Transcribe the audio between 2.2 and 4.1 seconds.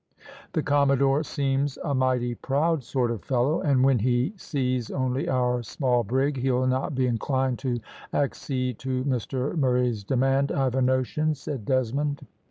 proud sort of fellow, and when